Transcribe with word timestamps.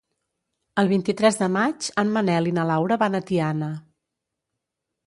El 0.83 0.89
vint-i-tres 0.91 1.37
de 1.41 1.49
maig 1.57 1.91
en 2.05 2.11
Manel 2.17 2.51
i 2.53 2.55
na 2.59 2.67
Laura 2.73 2.99
van 3.05 3.21
a 3.21 3.23
Tiana. 3.31 3.71